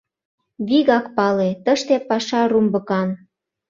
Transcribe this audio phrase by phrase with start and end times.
[0.67, 3.09] —Вигак пале: тыште паша румбыкан.